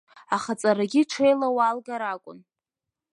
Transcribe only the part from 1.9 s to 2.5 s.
акәын.